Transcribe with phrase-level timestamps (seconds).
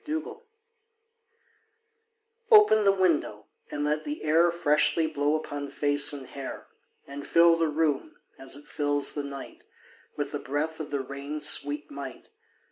[0.07, 0.41] Nelson]
[2.51, 6.65] OPEN the window, and let the air Freshly blow upon face and hair,
[7.05, 9.63] And fill the room, as it fills the night,
[10.17, 12.29] With the breath of the rain's sweet might.